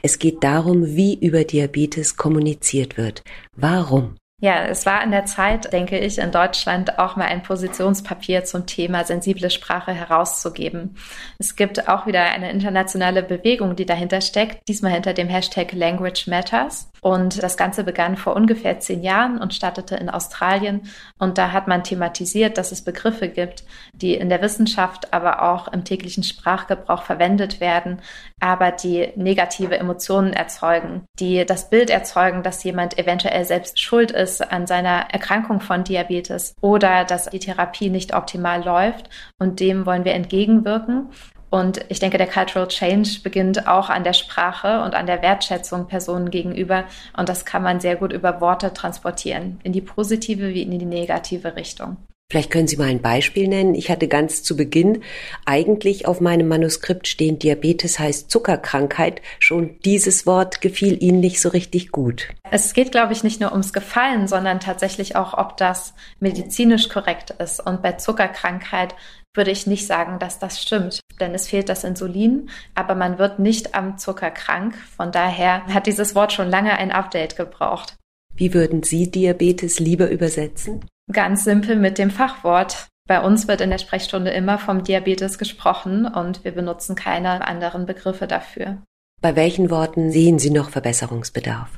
Es 0.02 0.20
geht 0.20 0.44
darum, 0.44 0.86
wie 0.98 1.14
über 1.14 1.46
Diabetes 1.46 2.18
kommuniziert 2.18 2.98
wird. 2.98 3.24
Warum? 3.56 4.18
Ja, 4.42 4.66
es 4.66 4.86
war 4.86 5.02
in 5.04 5.12
der 5.12 5.26
Zeit, 5.26 5.72
denke 5.72 5.98
ich, 6.00 6.18
in 6.18 6.32
Deutschland 6.32 7.00
auch 7.00 7.16
mal 7.16 7.28
ein 7.28 7.44
Positionspapier 7.44 8.44
zum 8.44 8.66
Thema 8.66 9.06
sensible 9.06 9.50
Sprache 9.50 9.94
herauszugeben. 9.94 10.98
Es 11.38 11.56
gibt 11.56 11.88
auch 11.88 12.06
wieder 12.06 12.24
eine 12.24 12.52
internationale 12.52 13.24
Bewegung, 13.24 13.78
die 13.78 13.86
dahinter 13.86 14.20
steckt, 14.20 14.68
diesmal 14.68 14.92
hinter 14.92 15.14
dem 15.14 15.30
Hashtag 15.30 15.72
Language 15.72 16.28
Matters. 16.28 16.91
Und 17.04 17.42
das 17.42 17.58
Ganze 17.58 17.84
begann 17.84 18.16
vor 18.16 18.36
ungefähr 18.36 18.80
zehn 18.80 19.02
Jahren 19.02 19.40
und 19.40 19.56
startete 19.56 19.96
in 19.96 20.08
Australien. 20.08 20.82
Und 21.18 21.40
da 21.40 21.52
hat 21.52 21.68
man 21.68 21.84
thematisiert, 21.84 22.60
dass 22.60 22.72
es 22.72 22.84
Begriffe 22.84 23.28
gibt, 23.28 23.64
die 23.92 24.14
in 24.14 24.30
der 24.30 24.44
Wissenschaft, 24.44 25.12
aber 25.12 25.42
auch 25.42 25.68
im 25.70 25.84
täglichen 25.84 26.24
Sprachgebrauch 26.24 27.02
verwendet 27.02 27.60
werden, 27.60 28.02
aber 28.40 28.72
die 28.72 29.14
negative 29.16 29.80
Emotionen 29.80 30.32
erzeugen, 30.32 31.06
die 31.20 31.44
das 31.44 31.72
Bild 31.72 31.90
erzeugen, 31.90 32.44
dass 32.44 32.64
jemand 32.64 33.00
eventuell 33.00 33.46
selbst 33.46 33.80
schuld 33.80 34.12
ist 34.12 34.52
an 34.52 34.68
seiner 34.68 35.10
Erkrankung 35.12 35.60
von 35.60 35.84
Diabetes 35.84 36.54
oder 36.62 37.04
dass 37.04 37.30
die 37.32 37.40
Therapie 37.40 37.90
nicht 37.90 38.14
optimal 38.14 38.64
läuft. 38.64 39.10
Und 39.40 39.60
dem 39.60 39.88
wollen 39.88 40.06
wir 40.06 40.14
entgegenwirken 40.14 41.10
Und 41.52 41.86
ich 41.90 42.00
denke, 42.00 42.18
der 42.18 42.28
Cultural 42.28 42.70
Change 42.70 43.20
beginnt 43.22 43.68
auch 43.68 43.90
an 43.90 44.06
der 44.06 44.14
Sprache 44.14 44.82
und 44.84 44.96
an 44.96 45.06
der 45.06 45.22
Wertschätzung 45.22 45.86
Personen 45.86 46.32
gegenüber. 46.32 46.86
Und 47.16 47.28
das 47.28 47.46
kann 47.46 47.62
man 47.62 47.82
sehr 47.82 47.98
gut 47.98 48.14
über 48.14 48.40
Worte 48.40 48.74
transportieren, 48.74 49.60
in 49.64 49.74
die 49.74 49.82
positive 49.82 50.54
wie 50.54 50.62
in 50.62 50.80
die 50.80 50.86
negative 50.86 51.58
Richtung. 51.58 51.98
Vielleicht 52.32 52.50
können 52.50 52.70
Sie 52.70 52.78
mal 52.78 52.88
ein 52.88 53.02
Beispiel 53.02 53.50
nennen. 53.50 53.76
Ich 53.76 53.92
hatte 53.92 54.08
ganz 54.08 54.42
zu 54.42 54.56
Beginn 54.56 55.04
eigentlich 55.46 56.08
auf 56.08 56.22
meinem 56.22 56.48
Manuskript 56.48 57.10
stehen, 57.10 57.38
Diabetes 57.38 58.00
heißt 58.00 58.32
Zuckerkrankheit. 58.32 59.22
Schon 59.40 59.78
dieses 59.84 60.26
Wort 60.26 60.62
gefiel 60.62 61.04
Ihnen 61.04 61.20
nicht 61.20 61.42
so 61.42 61.50
richtig 61.50 61.92
gut. 61.92 62.30
Es 62.50 62.72
geht, 62.72 62.94
glaube 62.94 63.12
ich, 63.12 63.26
nicht 63.26 63.42
nur 63.42 63.52
ums 63.52 63.74
Gefallen, 63.74 64.30
sondern 64.30 64.62
tatsächlich 64.62 65.18
auch, 65.18 65.38
ob 65.38 65.58
das 65.58 65.94
medizinisch 66.22 66.88
korrekt 66.88 67.32
ist. 67.32 67.60
Und 67.60 67.82
bei 67.82 67.92
Zuckerkrankheit 67.92 68.96
würde 69.34 69.52
ich 69.52 69.68
nicht 69.68 69.88
sagen, 69.88 70.20
dass 70.20 70.40
das 70.40 70.62
stimmt, 70.62 71.00
denn 71.20 71.34
es 71.34 71.48
fehlt 71.48 71.70
das 71.70 71.84
Insulin, 71.84 72.50
aber 72.76 72.96
man 72.96 73.18
wird 73.18 73.40
nicht 73.40 73.76
am 73.76 73.98
Zucker 73.98 74.32
krank. 74.32 74.76
Von 74.96 75.12
daher 75.12 75.66
hat 75.68 75.88
dieses 75.88 76.16
Wort 76.16 76.34
schon 76.34 76.50
lange 76.50 76.78
ein 76.78 76.92
Update 76.92 77.38
gebraucht. 77.38 77.96
Wie 78.34 78.54
würden 78.54 78.84
Sie 78.84 79.12
Diabetes 79.12 79.80
lieber 79.80 80.10
übersetzen? 80.10 80.86
Ganz 81.12 81.44
simpel 81.44 81.76
mit 81.76 81.98
dem 81.98 82.10
Fachwort. 82.10 82.88
Bei 83.08 83.22
uns 83.22 83.48
wird 83.48 83.62
in 83.62 83.70
der 83.70 83.78
Sprechstunde 83.78 84.32
immer 84.32 84.58
vom 84.58 84.84
Diabetes 84.84 85.38
gesprochen 85.38 86.06
und 86.06 86.44
wir 86.44 86.52
benutzen 86.54 86.96
keine 86.96 87.46
anderen 87.46 87.86
Begriffe 87.86 88.28
dafür. 88.28 88.82
Bei 89.22 89.36
welchen 89.36 89.70
Worten 89.70 90.12
sehen 90.12 90.40
Sie 90.40 90.50
noch 90.50 90.70
Verbesserungsbedarf? 90.70 91.70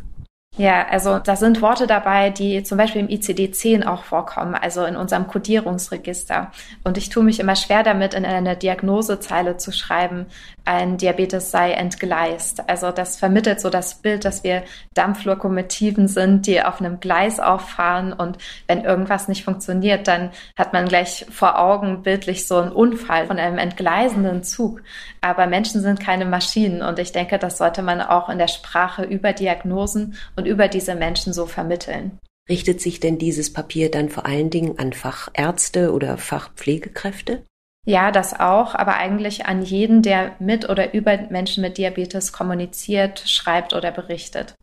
Ja, 0.55 0.85
also 0.87 1.17
da 1.17 1.35
sind 1.35 1.63
Worte 1.63 1.87
dabei, 1.87 2.29
die 2.29 2.61
zum 2.61 2.77
Beispiel 2.77 3.01
im 3.01 3.07
ICD-10 3.07 3.87
auch 3.87 4.03
vorkommen, 4.03 4.53
also 4.53 4.85
in 4.85 4.95
unserem 4.95 5.25
Kodierungsregister. 5.25 6.51
Und 6.83 6.95
ich 6.99 7.09
tue 7.09 7.23
mich 7.23 7.39
immer 7.39 7.55
schwer 7.55 7.81
damit, 7.81 8.13
in 8.13 8.23
einer 8.23 8.55
Diagnosezeile 8.55 9.57
zu 9.57 9.71
schreiben, 9.71 10.27
ein 10.65 10.97
Diabetes 10.97 11.51
sei 11.51 11.71
entgleist. 11.71 12.69
Also 12.69 12.91
das 12.91 13.17
vermittelt 13.17 13.59
so 13.59 13.69
das 13.69 13.95
Bild, 13.95 14.25
dass 14.25 14.43
wir 14.43 14.63
Dampflokomotiven 14.93 16.07
sind, 16.07 16.47
die 16.47 16.61
auf 16.61 16.79
einem 16.79 16.99
Gleis 16.99 17.39
auffahren 17.39 18.13
und 18.13 18.37
wenn 18.67 18.83
irgendwas 18.83 19.27
nicht 19.27 19.43
funktioniert, 19.43 20.07
dann 20.07 20.31
hat 20.57 20.73
man 20.73 20.87
gleich 20.87 21.25
vor 21.29 21.59
Augen 21.59 22.03
bildlich 22.03 22.47
so 22.47 22.57
einen 22.57 22.71
Unfall 22.71 23.27
von 23.27 23.39
einem 23.39 23.57
entgleisenden 23.57 24.43
Zug. 24.43 24.81
Aber 25.21 25.47
Menschen 25.47 25.81
sind 25.81 25.99
keine 25.99 26.25
Maschinen 26.25 26.81
und 26.81 26.99
ich 26.99 27.11
denke, 27.11 27.37
das 27.39 27.57
sollte 27.57 27.81
man 27.81 28.01
auch 28.01 28.29
in 28.29 28.37
der 28.37 28.47
Sprache 28.47 29.03
über 29.03 29.33
Diagnosen 29.33 30.15
und 30.35 30.45
über 30.45 30.67
diese 30.67 30.95
Menschen 30.95 31.33
so 31.33 31.45
vermitteln. 31.45 32.19
Richtet 32.49 32.81
sich 32.81 32.99
denn 32.99 33.17
dieses 33.17 33.53
Papier 33.53 33.89
dann 33.89 34.09
vor 34.09 34.25
allen 34.25 34.49
Dingen 34.49 34.77
an 34.77 34.91
Fachärzte 34.91 35.93
oder 35.93 36.17
Fachpflegekräfte? 36.17 37.43
Ja, 37.85 38.11
das 38.11 38.39
auch, 38.39 38.75
aber 38.75 38.95
eigentlich 38.95 39.45
an 39.45 39.61
jeden, 39.61 40.01
der 40.01 40.35
mit 40.39 40.69
oder 40.69 40.93
über 40.93 41.17
Menschen 41.29 41.61
mit 41.61 41.77
Diabetes 41.77 42.31
kommuniziert, 42.31 43.19
schreibt 43.27 43.73
oder 43.73 43.91
berichtet. 43.91 44.55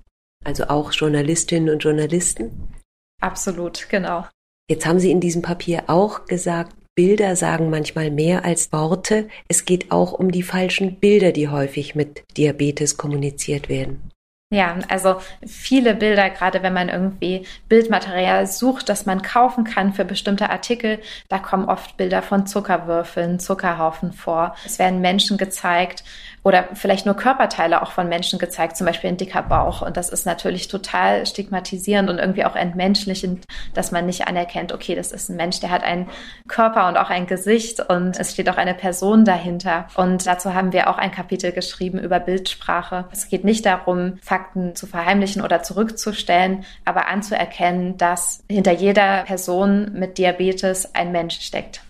Also 0.45 0.65
auch 0.69 0.93
Journalistinnen 0.93 1.69
und 1.69 1.85
Journalisten? 1.85 2.73
Absolut, 3.21 3.89
genau. 3.91 4.27
Jetzt 4.71 4.87
haben 4.87 4.99
Sie 4.99 5.11
in 5.11 5.21
diesem 5.21 5.43
Papier 5.43 5.85
auch 5.89 6.25
gesagt, 6.25 6.75
Bilder 6.95 7.37
sagen 7.37 7.71
manchmal 7.71 8.11
mehr 8.11 8.45
als 8.45 8.73
Worte. 8.73 9.29
Es 9.49 9.65
geht 9.65 9.91
auch 9.91 10.13
um 10.13 10.31
die 10.31 10.43
falschen 10.43 10.99
Bilder, 10.99 11.33
die 11.33 11.49
häufig 11.49 11.95
mit 11.95 12.25
Diabetes 12.37 12.97
kommuniziert 12.97 13.69
werden. 13.69 14.10
Ja, 14.53 14.77
also 14.89 15.21
viele 15.47 15.95
Bilder, 15.95 16.29
gerade 16.29 16.65
wenn 16.65 16.73
man 16.73 16.89
irgendwie 16.89 17.47
Bildmaterial 17.69 18.49
sucht, 18.49 18.89
das 18.89 19.07
man 19.07 19.23
kaufen 19.23 19.63
kann 19.63 19.93
für 19.95 20.05
bestimmte 20.05 20.51
Artikel, 20.51 20.99
da 21.29 21.39
kommen 21.39 21.69
oft 21.69 21.97
Bilder 21.97 22.21
von 22.21 22.49
Zuckerwürfeln, 22.49 23.39
Zuckerhaufen 23.39 24.13
vor. 24.13 24.57
Es 24.67 24.81
werden 24.81 25.01
Menschen 25.01 25.39
gezeigt 25.39 26.03
oder 26.43 26.69
vielleicht 26.73 27.05
nur 27.05 27.17
Körperteile 27.17 27.83
auch 27.83 27.93
von 27.93 28.09
Menschen 28.09 28.39
gezeigt, 28.39 28.77
zum 28.77 28.87
Beispiel 28.87 29.11
ein 29.11 29.17
dicker 29.17 29.43
Bauch. 29.43 29.83
Und 29.83 29.97
das 29.97 30.09
ist 30.09 30.25
natürlich 30.25 30.69
total 30.69 31.27
stigmatisierend 31.27 32.09
und 32.09 32.19
irgendwie 32.19 32.45
auch 32.45 32.57
entmenschlichend, 32.57 33.45
dass 33.75 33.93
man 33.93 34.07
nicht 34.07 34.27
anerkennt, 34.27 34.73
okay, 34.73 34.95
das 34.95 35.13
ist 35.13 35.29
ein 35.29 35.37
Mensch, 35.37 35.61
der 35.61 35.71
hat 35.71 35.83
einen 35.83 36.09
Körper 36.49 36.89
und 36.89 36.97
auch 36.97 37.11
ein 37.11 37.27
Gesicht 37.27 37.81
und 37.81 38.19
es 38.19 38.33
steht 38.33 38.49
auch 38.49 38.57
eine 38.57 38.75
Person 38.75 39.25
dahinter. 39.25 39.87
Und 39.97 40.27
dazu 40.27 40.55
haben 40.55 40.73
wir 40.73 40.89
auch 40.89 40.99
ein 40.99 41.13
Kapitel 41.13 41.53
geschrieben 41.53 41.99
über 41.99 42.21
Bildsprache. 42.21 43.05
Es 43.13 43.29
geht 43.29 43.45
nicht 43.45 43.67
darum, 43.67 44.19
Fakten 44.23 44.75
zu 44.75 44.87
verheimlichen 44.87 45.43
oder 45.43 45.63
zurückzustellen, 45.63 46.65
aber 46.85 47.09
anzuerkennen, 47.09 47.99
dass 47.99 48.43
hinter 48.51 48.73
jeder 48.73 49.25
Person 49.25 49.93
mit 49.93 50.17
Diabetes 50.17 50.95
ein 50.95 51.13
Mensch 51.13 51.41
steckt. 51.41 51.83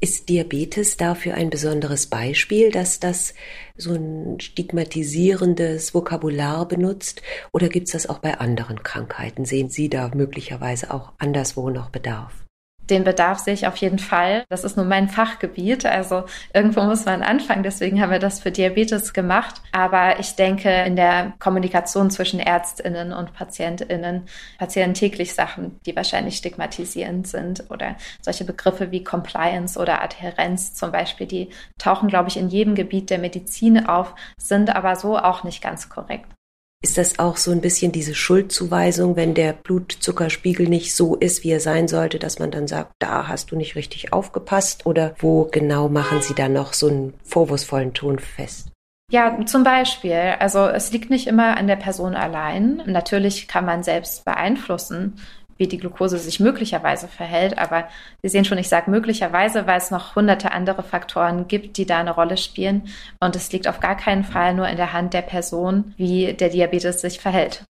Ist 0.00 0.28
Diabetes 0.28 0.96
dafür 0.96 1.34
ein 1.34 1.50
besonderes 1.50 2.06
Beispiel, 2.06 2.70
dass 2.70 3.00
das 3.00 3.34
so 3.76 3.94
ein 3.94 4.38
stigmatisierendes 4.38 5.92
Vokabular 5.92 6.68
benutzt? 6.68 7.20
Oder 7.52 7.68
gibt 7.68 7.88
es 7.88 7.94
das 7.94 8.08
auch 8.08 8.20
bei 8.20 8.38
anderen 8.38 8.84
Krankheiten? 8.84 9.44
Sehen 9.44 9.70
Sie 9.70 9.88
da 9.88 10.08
möglicherweise 10.14 10.94
auch 10.94 11.14
anderswo 11.18 11.70
noch 11.70 11.90
Bedarf? 11.90 12.47
Den 12.90 13.04
Bedarf 13.04 13.38
sehe 13.38 13.54
ich 13.54 13.66
auf 13.66 13.76
jeden 13.76 13.98
Fall. 13.98 14.44
Das 14.48 14.64
ist 14.64 14.76
nun 14.76 14.88
mein 14.88 15.08
Fachgebiet. 15.08 15.84
Also 15.86 16.24
irgendwo 16.54 16.82
muss 16.82 17.04
man 17.04 17.22
anfangen. 17.22 17.62
Deswegen 17.62 18.00
haben 18.00 18.10
wir 18.10 18.18
das 18.18 18.40
für 18.40 18.50
Diabetes 18.50 19.12
gemacht. 19.12 19.60
Aber 19.72 20.18
ich 20.18 20.34
denke, 20.34 20.70
in 20.70 20.96
der 20.96 21.32
Kommunikation 21.38 22.10
zwischen 22.10 22.40
Ärztinnen 22.40 23.12
und 23.12 23.34
Patientinnen 23.34 24.24
passieren 24.58 24.94
täglich 24.94 25.34
Sachen, 25.34 25.78
die 25.86 25.96
wahrscheinlich 25.96 26.36
stigmatisierend 26.36 27.26
sind 27.26 27.64
oder 27.70 27.96
solche 28.20 28.44
Begriffe 28.44 28.90
wie 28.90 29.04
Compliance 29.04 29.78
oder 29.78 30.02
Adhärenz 30.02 30.74
zum 30.74 30.92
Beispiel, 30.92 31.26
die 31.26 31.50
tauchen, 31.78 32.08
glaube 32.08 32.28
ich, 32.28 32.36
in 32.36 32.48
jedem 32.48 32.74
Gebiet 32.74 33.10
der 33.10 33.18
Medizin 33.18 33.86
auf, 33.86 34.14
sind 34.38 34.74
aber 34.74 34.96
so 34.96 35.18
auch 35.18 35.44
nicht 35.44 35.62
ganz 35.62 35.88
korrekt. 35.88 36.37
Ist 36.80 36.96
das 36.96 37.18
auch 37.18 37.36
so 37.36 37.50
ein 37.50 37.60
bisschen 37.60 37.90
diese 37.90 38.14
Schuldzuweisung, 38.14 39.16
wenn 39.16 39.34
der 39.34 39.52
Blutzuckerspiegel 39.52 40.68
nicht 40.68 40.94
so 40.94 41.16
ist, 41.16 41.42
wie 41.42 41.50
er 41.50 41.58
sein 41.58 41.88
sollte, 41.88 42.20
dass 42.20 42.38
man 42.38 42.52
dann 42.52 42.68
sagt, 42.68 42.92
da 43.00 43.26
hast 43.26 43.50
du 43.50 43.56
nicht 43.56 43.74
richtig 43.74 44.12
aufgepasst? 44.12 44.86
Oder 44.86 45.16
wo 45.18 45.48
genau 45.50 45.88
machen 45.88 46.22
Sie 46.22 46.34
da 46.34 46.48
noch 46.48 46.74
so 46.74 46.86
einen 46.86 47.14
vorwurfsvollen 47.24 47.94
Ton 47.94 48.20
fest? 48.20 48.68
Ja, 49.10 49.44
zum 49.46 49.64
Beispiel. 49.64 50.36
Also 50.38 50.66
es 50.68 50.92
liegt 50.92 51.10
nicht 51.10 51.26
immer 51.26 51.56
an 51.56 51.66
der 51.66 51.76
Person 51.76 52.14
allein. 52.14 52.82
Natürlich 52.86 53.48
kann 53.48 53.64
man 53.64 53.82
selbst 53.82 54.24
beeinflussen, 54.24 55.18
wie 55.58 55.66
die 55.66 55.78
Glucose 55.78 56.18
sich 56.18 56.40
möglicherweise 56.40 57.08
verhält. 57.08 57.58
Aber 57.58 57.88
wir 58.22 58.30
sehen 58.30 58.44
schon, 58.44 58.58
ich 58.58 58.68
sage 58.68 58.90
möglicherweise, 58.90 59.66
weil 59.66 59.78
es 59.78 59.90
noch 59.90 60.16
hunderte 60.16 60.52
andere 60.52 60.82
Faktoren 60.82 61.48
gibt, 61.48 61.76
die 61.76 61.86
da 61.86 61.98
eine 61.98 62.14
Rolle 62.14 62.36
spielen. 62.36 62.88
Und 63.20 63.36
es 63.36 63.52
liegt 63.52 63.68
auf 63.68 63.80
gar 63.80 63.96
keinen 63.96 64.24
Fall 64.24 64.54
nur 64.54 64.68
in 64.68 64.76
der 64.76 64.92
Hand 64.92 65.12
der 65.12 65.22
Person, 65.22 65.92
wie 65.96 66.32
der 66.32 66.48
Diabetes 66.48 67.00
sich 67.00 67.20
verhält. 67.20 67.64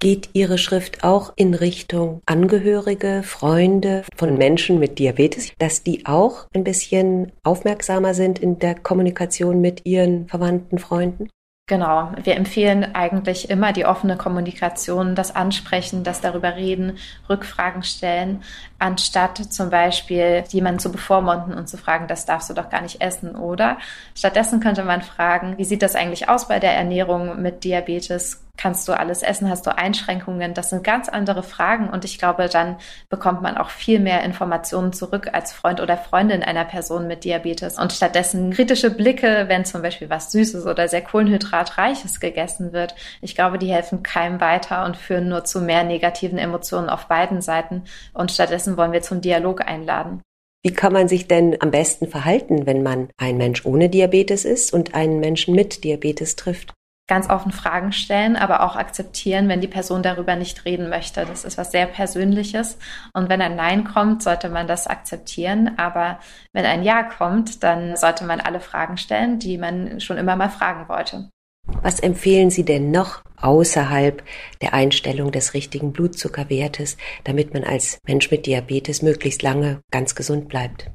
Geht 0.00 0.30
Ihre 0.32 0.58
Schrift 0.58 1.02
auch 1.02 1.32
in 1.34 1.54
Richtung 1.54 2.20
Angehörige, 2.24 3.22
Freunde 3.24 4.04
von 4.14 4.38
Menschen 4.38 4.78
mit 4.78 5.00
Diabetes, 5.00 5.50
dass 5.58 5.82
die 5.82 6.06
auch 6.06 6.46
ein 6.54 6.62
bisschen 6.62 7.32
aufmerksamer 7.42 8.14
sind 8.14 8.38
in 8.38 8.60
der 8.60 8.76
Kommunikation 8.76 9.60
mit 9.60 9.84
ihren 9.86 10.28
verwandten 10.28 10.78
Freunden? 10.78 11.28
Genau, 11.68 12.12
wir 12.22 12.36
empfehlen 12.36 12.94
eigentlich 12.94 13.50
immer 13.50 13.74
die 13.74 13.84
offene 13.84 14.16
Kommunikation, 14.16 15.14
das 15.14 15.36
Ansprechen, 15.36 16.02
das 16.02 16.22
darüber 16.22 16.56
reden, 16.56 16.96
Rückfragen 17.28 17.82
stellen, 17.82 18.42
anstatt 18.78 19.36
zum 19.36 19.68
Beispiel 19.68 20.44
jemanden 20.48 20.80
zu 20.80 20.90
bevormunden 20.90 21.52
und 21.52 21.68
zu 21.68 21.76
fragen, 21.76 22.08
das 22.08 22.24
darfst 22.24 22.48
du 22.48 22.54
doch 22.54 22.70
gar 22.70 22.80
nicht 22.80 23.02
essen, 23.02 23.36
oder? 23.36 23.76
Stattdessen 24.14 24.60
könnte 24.60 24.82
man 24.82 25.02
fragen, 25.02 25.58
wie 25.58 25.64
sieht 25.64 25.82
das 25.82 25.94
eigentlich 25.94 26.30
aus 26.30 26.48
bei 26.48 26.58
der 26.58 26.72
Ernährung 26.72 27.42
mit 27.42 27.64
Diabetes? 27.64 28.47
Kannst 28.58 28.88
du 28.88 28.92
alles 28.92 29.22
essen? 29.22 29.48
Hast 29.48 29.66
du 29.66 29.78
Einschränkungen? 29.78 30.52
Das 30.52 30.70
sind 30.70 30.82
ganz 30.82 31.08
andere 31.08 31.44
Fragen 31.44 31.88
und 31.88 32.04
ich 32.04 32.18
glaube, 32.18 32.48
dann 32.48 32.76
bekommt 33.08 33.40
man 33.40 33.56
auch 33.56 33.70
viel 33.70 34.00
mehr 34.00 34.24
Informationen 34.24 34.92
zurück 34.92 35.28
als 35.32 35.52
Freund 35.52 35.80
oder 35.80 35.96
Freundin 35.96 36.42
einer 36.42 36.64
Person 36.64 37.06
mit 37.06 37.22
Diabetes 37.22 37.78
und 37.78 37.92
stattdessen 37.92 38.50
kritische 38.50 38.90
Blicke, 38.90 39.44
wenn 39.46 39.64
zum 39.64 39.82
Beispiel 39.82 40.10
was 40.10 40.32
Süßes 40.32 40.66
oder 40.66 40.88
sehr 40.88 41.02
Kohlenhydratreiches 41.02 42.18
gegessen 42.18 42.72
wird. 42.72 42.96
Ich 43.22 43.36
glaube, 43.36 43.58
die 43.58 43.72
helfen 43.72 44.02
keinem 44.02 44.40
weiter 44.40 44.84
und 44.84 44.96
führen 44.96 45.28
nur 45.28 45.44
zu 45.44 45.60
mehr 45.60 45.84
negativen 45.84 46.38
Emotionen 46.38 46.90
auf 46.90 47.06
beiden 47.06 47.40
Seiten 47.40 47.84
und 48.12 48.32
stattdessen 48.32 48.76
wollen 48.76 48.92
wir 48.92 49.02
zum 49.02 49.20
Dialog 49.20 49.68
einladen. 49.68 50.20
Wie 50.64 50.74
kann 50.74 50.92
man 50.92 51.06
sich 51.06 51.28
denn 51.28 51.56
am 51.60 51.70
besten 51.70 52.08
verhalten, 52.08 52.66
wenn 52.66 52.82
man 52.82 53.08
ein 53.18 53.36
Mensch 53.36 53.64
ohne 53.64 53.88
Diabetes 53.88 54.44
ist 54.44 54.72
und 54.72 54.96
einen 54.96 55.20
Menschen 55.20 55.54
mit 55.54 55.84
Diabetes 55.84 56.34
trifft? 56.34 56.74
Ganz 57.08 57.28
offen 57.28 57.52
Fragen 57.52 57.92
stellen, 57.92 58.36
aber 58.36 58.62
auch 58.62 58.76
akzeptieren, 58.76 59.48
wenn 59.48 59.60
die 59.60 59.66
Person 59.66 60.02
darüber 60.02 60.36
nicht 60.36 60.64
reden 60.64 60.88
möchte. 60.90 61.24
Das 61.24 61.44
ist 61.44 61.58
was 61.58 61.72
sehr 61.72 61.86
Persönliches. 61.86 62.78
Und 63.14 63.28
wenn 63.28 63.40
ein 63.40 63.56
Nein 63.56 63.84
kommt, 63.84 64.22
sollte 64.22 64.50
man 64.50 64.68
das 64.68 64.86
akzeptieren. 64.86 65.72
Aber 65.78 66.20
wenn 66.52 66.66
ein 66.66 66.82
Ja 66.84 67.02
kommt, 67.02 67.62
dann 67.64 67.96
sollte 67.96 68.24
man 68.24 68.40
alle 68.40 68.60
Fragen 68.60 68.98
stellen, 68.98 69.38
die 69.38 69.58
man 69.58 70.00
schon 70.00 70.18
immer 70.18 70.36
mal 70.36 70.50
fragen 70.50 70.88
wollte. 70.88 71.30
Was 71.82 72.00
empfehlen 72.00 72.50
Sie 72.50 72.64
denn 72.64 72.90
noch 72.90 73.22
außerhalb 73.40 74.22
der 74.62 74.74
Einstellung 74.74 75.32
des 75.32 75.54
richtigen 75.54 75.92
Blutzuckerwertes, 75.92 76.96
damit 77.24 77.52
man 77.54 77.64
als 77.64 77.98
Mensch 78.06 78.30
mit 78.30 78.46
Diabetes 78.46 79.02
möglichst 79.02 79.42
lange 79.42 79.80
ganz 79.90 80.14
gesund 80.14 80.48
bleibt? 80.48 80.90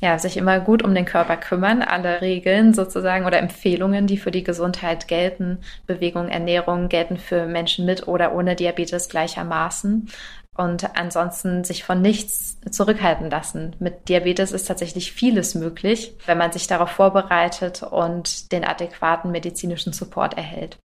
Ja, 0.00 0.18
sich 0.18 0.36
immer 0.36 0.60
gut 0.60 0.82
um 0.82 0.94
den 0.94 1.06
Körper 1.06 1.36
kümmern, 1.36 1.82
alle 1.82 2.20
Regeln 2.20 2.74
sozusagen 2.74 3.24
oder 3.24 3.38
Empfehlungen, 3.38 4.06
die 4.06 4.18
für 4.18 4.30
die 4.30 4.44
Gesundheit 4.44 5.08
gelten, 5.08 5.58
Bewegung, 5.86 6.28
Ernährung 6.28 6.88
gelten 6.88 7.16
für 7.16 7.46
Menschen 7.46 7.86
mit 7.86 8.06
oder 8.06 8.34
ohne 8.34 8.56
Diabetes 8.56 9.08
gleichermaßen. 9.08 10.10
Und 10.54 10.96
ansonsten 10.96 11.64
sich 11.64 11.84
von 11.84 12.00
nichts 12.00 12.58
zurückhalten 12.70 13.28
lassen. 13.28 13.76
Mit 13.78 14.08
Diabetes 14.08 14.52
ist 14.52 14.66
tatsächlich 14.66 15.12
vieles 15.12 15.54
möglich, 15.54 16.14
wenn 16.24 16.38
man 16.38 16.50
sich 16.50 16.66
darauf 16.66 16.90
vorbereitet 16.90 17.82
und 17.82 18.52
den 18.52 18.64
adäquaten 18.64 19.30
medizinischen 19.30 19.92
Support 19.92 20.34
erhält. 20.34 20.78